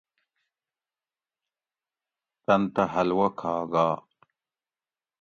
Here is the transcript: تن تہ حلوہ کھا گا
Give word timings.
تن 2.45 2.61
تہ 2.73 2.83
حلوہ 2.93 3.27
کھا 3.39 3.53
گا 3.71 3.87